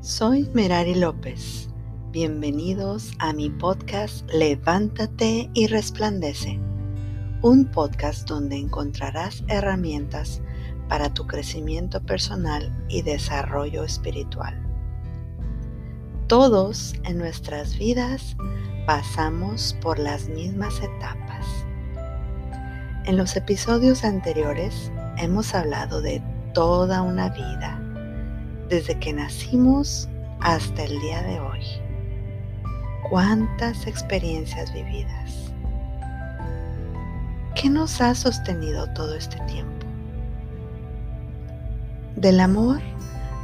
Soy 0.00 0.50
Merari 0.54 0.94
López. 0.94 1.68
Bienvenidos 2.10 3.12
a 3.18 3.32
mi 3.32 3.48
podcast 3.48 4.28
Levántate 4.32 5.48
y 5.54 5.66
Resplandece, 5.66 6.58
un 7.42 7.66
podcast 7.66 8.28
donde 8.28 8.56
encontrarás 8.56 9.44
herramientas 9.48 10.42
para 10.88 11.14
tu 11.14 11.26
crecimiento 11.26 12.04
personal 12.04 12.74
y 12.88 13.02
desarrollo 13.02 13.84
espiritual. 13.84 14.60
Todos 16.26 16.94
en 17.04 17.18
nuestras 17.18 17.78
vidas 17.78 18.36
pasamos 18.86 19.76
por 19.80 19.98
las 19.98 20.28
mismas 20.28 20.80
etapas. 20.80 21.46
En 23.04 23.16
los 23.16 23.36
episodios 23.36 24.04
anteriores 24.04 24.90
hemos 25.16 25.54
hablado 25.54 26.00
de 26.00 26.22
toda 26.52 27.02
una 27.02 27.28
vida 27.30 27.80
desde 28.68 28.98
que 28.98 29.12
nacimos 29.12 30.08
hasta 30.40 30.84
el 30.84 31.00
día 31.00 31.22
de 31.22 31.40
hoy. 31.40 31.64
¿Cuántas 33.08 33.86
experiencias 33.86 34.72
vividas? 34.72 35.52
¿Qué 37.54 37.68
nos 37.68 38.00
ha 38.00 38.14
sostenido 38.14 38.86
todo 38.94 39.14
este 39.14 39.38
tiempo? 39.46 39.86
Del 42.16 42.40
amor 42.40 42.80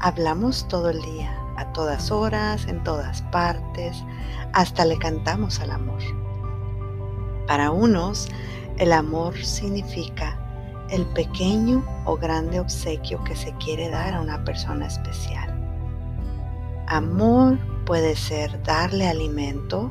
hablamos 0.00 0.68
todo 0.68 0.90
el 0.90 1.00
día, 1.00 1.34
a 1.56 1.72
todas 1.72 2.10
horas, 2.10 2.66
en 2.66 2.82
todas 2.84 3.22
partes, 3.22 3.96
hasta 4.52 4.84
le 4.84 4.98
cantamos 4.98 5.60
al 5.60 5.70
amor. 5.70 6.02
Para 7.46 7.70
unos, 7.70 8.28
el 8.76 8.92
amor 8.92 9.36
significa 9.42 10.38
el 10.90 11.06
pequeño 11.06 11.84
o 12.04 12.16
grande 12.16 12.60
obsequio 12.60 13.22
que 13.24 13.34
se 13.34 13.52
quiere 13.56 13.88
dar 13.88 14.14
a 14.14 14.20
una 14.20 14.44
persona 14.44 14.86
especial. 14.86 15.50
Amor 16.86 17.58
puede 17.86 18.14
ser 18.16 18.62
darle 18.62 19.08
alimento 19.08 19.90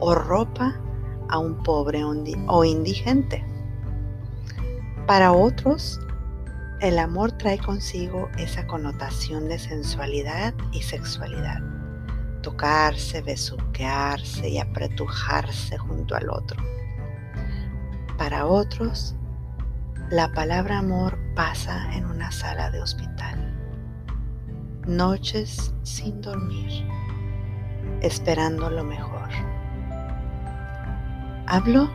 o 0.00 0.14
ropa 0.14 0.80
a 1.28 1.38
un 1.38 1.62
pobre 1.62 2.02
o 2.04 2.64
indigente. 2.64 3.44
Para 5.06 5.32
otros, 5.32 6.00
el 6.80 6.98
amor 6.98 7.32
trae 7.32 7.58
consigo 7.58 8.28
esa 8.38 8.66
connotación 8.66 9.48
de 9.48 9.58
sensualidad 9.58 10.54
y 10.72 10.82
sexualidad. 10.82 11.60
Tocarse, 12.42 13.22
besuquearse 13.22 14.48
y 14.48 14.58
apretujarse 14.58 15.78
junto 15.78 16.14
al 16.14 16.28
otro. 16.28 16.62
Para 18.18 18.46
otros, 18.46 19.14
la 20.10 20.28
palabra 20.32 20.78
amor 20.78 21.18
pasa 21.34 21.94
en 21.94 22.04
una 22.04 22.30
sala 22.30 22.70
de 22.70 22.80
hospital. 22.80 23.52
Noches 24.86 25.72
sin 25.82 26.20
dormir, 26.20 26.86
esperando 28.02 28.68
lo 28.68 28.84
mejor. 28.84 29.30
Hablo 31.46 31.90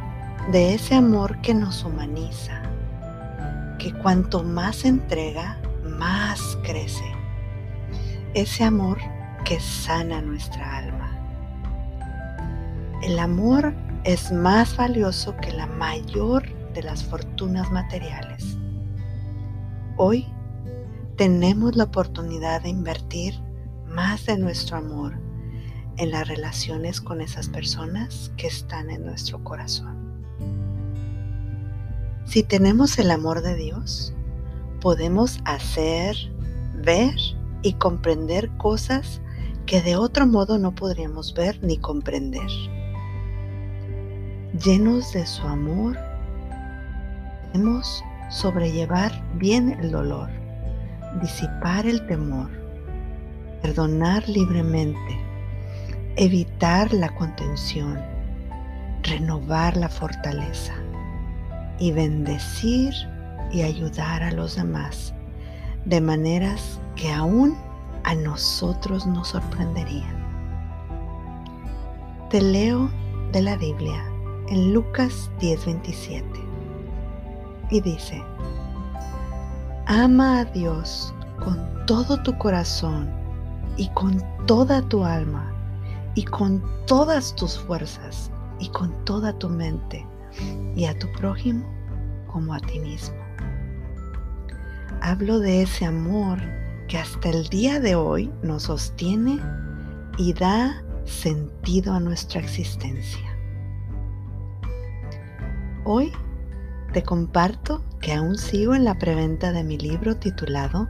de 0.51 0.73
ese 0.73 0.95
amor 0.95 1.39
que 1.41 1.53
nos 1.53 1.83
humaniza, 1.83 2.63
que 3.77 3.93
cuanto 3.93 4.43
más 4.43 4.85
entrega, 4.85 5.57
más 5.83 6.57
crece. 6.63 7.05
Ese 8.33 8.63
amor 8.63 8.97
que 9.45 9.59
sana 9.59 10.19
nuestra 10.21 10.77
alma. 10.77 11.11
El 13.03 13.19
amor 13.19 13.73
es 14.03 14.31
más 14.31 14.75
valioso 14.75 15.37
que 15.37 15.51
la 15.51 15.67
mayor 15.67 16.58
de 16.73 16.83
las 16.83 17.03
fortunas 17.03 17.71
materiales. 17.71 18.57
Hoy 19.97 20.25
tenemos 21.17 21.75
la 21.75 21.85
oportunidad 21.85 22.61
de 22.61 22.69
invertir 22.69 23.35
más 23.87 24.25
de 24.25 24.37
nuestro 24.37 24.77
amor 24.77 25.19
en 25.97 26.11
las 26.11 26.27
relaciones 26.27 27.01
con 27.01 27.19
esas 27.19 27.49
personas 27.49 28.31
que 28.37 28.47
están 28.47 28.89
en 28.89 29.05
nuestro 29.05 29.43
corazón. 29.43 29.97
Si 32.25 32.43
tenemos 32.43 32.97
el 32.99 33.11
amor 33.11 33.41
de 33.41 33.55
Dios, 33.55 34.13
podemos 34.79 35.39
hacer, 35.45 36.15
ver 36.75 37.15
y 37.63 37.73
comprender 37.73 38.49
cosas 38.57 39.21
que 39.65 39.81
de 39.81 39.97
otro 39.97 40.25
modo 40.25 40.57
no 40.57 40.73
podríamos 40.73 41.33
ver 41.33 41.61
ni 41.61 41.77
comprender. 41.77 42.49
Llenos 44.63 45.13
de 45.13 45.25
su 45.25 45.41
amor, 45.43 45.97
Podemos 47.51 48.03
sobrellevar 48.29 49.11
bien 49.35 49.71
el 49.79 49.91
dolor, 49.91 50.29
disipar 51.19 51.87
el 51.87 52.05
temor, 52.05 52.47
perdonar 53.63 54.27
libremente, 54.29 55.19
evitar 56.15 56.93
la 56.93 57.09
contención, 57.15 57.99
renovar 59.01 59.75
la 59.77 59.89
fortaleza 59.89 60.73
y 61.79 61.91
bendecir 61.91 62.93
y 63.51 63.63
ayudar 63.63 64.21
a 64.21 64.31
los 64.31 64.55
demás 64.55 65.15
de 65.85 66.01
maneras 66.01 66.79
que 66.95 67.11
aún 67.11 67.57
a 68.03 68.13
nosotros 68.13 69.07
nos 69.07 69.29
sorprenderían. 69.29 70.19
Te 72.29 72.41
leo 72.41 72.91
de 73.31 73.41
la 73.41 73.57
Biblia 73.57 74.03
en 74.49 74.71
Lucas 74.71 75.31
10:27 75.39 76.48
y 77.71 77.81
dice, 77.81 78.23
ama 79.85 80.39
a 80.39 80.45
Dios 80.45 81.13
con 81.43 81.85
todo 81.85 82.21
tu 82.23 82.37
corazón 82.37 83.09
y 83.77 83.89
con 83.89 84.23
toda 84.45 84.81
tu 84.89 85.05
alma 85.05 85.51
y 86.15 86.23
con 86.23 86.63
todas 86.85 87.35
tus 87.35 87.57
fuerzas 87.59 88.31
y 88.59 88.69
con 88.69 88.93
toda 89.05 89.33
tu 89.33 89.49
mente 89.49 90.05
y 90.75 90.85
a 90.85 90.97
tu 90.97 91.11
prójimo 91.13 91.65
como 92.27 92.53
a 92.53 92.59
ti 92.59 92.79
mismo. 92.79 93.17
Hablo 95.01 95.39
de 95.39 95.61
ese 95.61 95.85
amor 95.85 96.39
que 96.87 96.97
hasta 96.97 97.29
el 97.29 97.47
día 97.47 97.79
de 97.79 97.95
hoy 97.95 98.31
nos 98.43 98.63
sostiene 98.63 99.39
y 100.17 100.33
da 100.33 100.83
sentido 101.05 101.93
a 101.93 101.99
nuestra 101.99 102.41
existencia. 102.41 103.25
Hoy 105.85 106.11
te 106.93 107.03
comparto 107.03 107.83
que 108.01 108.13
aún 108.13 108.37
sigo 108.37 108.73
en 108.73 108.83
la 108.83 108.97
preventa 108.97 109.51
de 109.51 109.63
mi 109.63 109.77
libro 109.77 110.17
titulado 110.17 110.87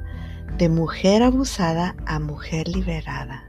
De 0.57 0.69
mujer 0.69 1.23
abusada 1.23 1.95
a 2.05 2.19
mujer 2.19 2.67
liberada, 2.67 3.43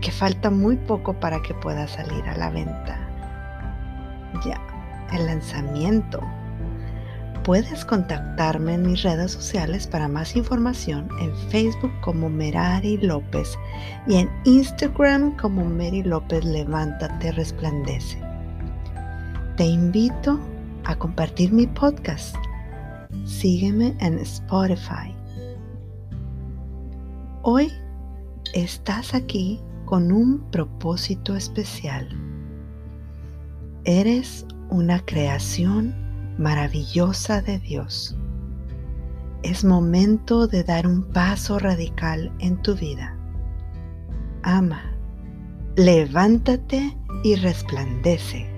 que 0.00 0.10
falta 0.10 0.50
muy 0.50 0.76
poco 0.76 1.20
para 1.20 1.42
que 1.42 1.54
pueda 1.54 1.86
salir 1.86 2.24
a 2.28 2.36
la 2.36 2.50
venta. 2.50 2.98
Ya, 4.44 4.60
el 5.12 5.26
lanzamiento. 5.26 6.20
Puedes 7.44 7.84
contactarme 7.84 8.74
en 8.74 8.82
mis 8.82 9.02
redes 9.02 9.32
sociales 9.32 9.86
para 9.86 10.08
más 10.08 10.36
información 10.36 11.08
en 11.20 11.34
Facebook 11.50 11.92
como 12.02 12.28
Merari 12.28 12.98
López 12.98 13.58
y 14.06 14.16
en 14.16 14.30
Instagram 14.44 15.36
como 15.36 15.64
Mary 15.64 16.02
López 16.02 16.44
Levántate 16.44 17.32
Resplandece. 17.32 18.22
Te 19.56 19.64
invito 19.64 20.38
a 20.90 20.98
compartir 20.98 21.52
mi 21.52 21.68
podcast. 21.68 22.34
Sígueme 23.24 23.96
en 24.00 24.18
Spotify. 24.18 25.14
Hoy 27.42 27.72
estás 28.54 29.14
aquí 29.14 29.60
con 29.84 30.10
un 30.10 30.40
propósito 30.50 31.36
especial. 31.36 32.08
Eres 33.84 34.44
una 34.68 34.98
creación 35.04 35.94
maravillosa 36.38 37.40
de 37.40 37.60
Dios. 37.60 38.16
Es 39.44 39.64
momento 39.64 40.48
de 40.48 40.64
dar 40.64 40.88
un 40.88 41.04
paso 41.04 41.60
radical 41.60 42.32
en 42.40 42.60
tu 42.62 42.74
vida. 42.74 43.16
Ama, 44.42 44.92
levántate 45.76 46.96
y 47.22 47.36
resplandece 47.36 48.49